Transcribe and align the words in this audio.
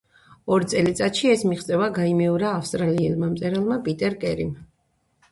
ორ 0.53 0.63
წელიწადში 0.71 1.27
ეს 1.33 1.43
მიღწევა 1.49 1.89
გაიმეორა 1.97 2.47
ავსტრალიელმა 2.59 3.29
მწერალმა 3.33 3.77
პიტერ 3.89 4.17
კერიმ. 4.25 4.49